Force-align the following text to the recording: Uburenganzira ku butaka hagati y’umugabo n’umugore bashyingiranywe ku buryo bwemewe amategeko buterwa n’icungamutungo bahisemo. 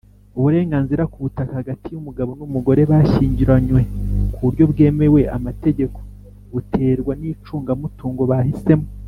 Uburenganzira 0.37 1.03
ku 1.11 1.17
butaka 1.25 1.51
hagati 1.59 1.85
y’umugabo 1.89 2.31
n’umugore 2.39 2.81
bashyingiranywe 2.91 3.81
ku 4.33 4.39
buryo 4.45 4.63
bwemewe 4.71 5.21
amategeko 5.37 5.97
buterwa 6.51 7.11
n’icungamutungo 7.21 8.23
bahisemo. 8.31 8.87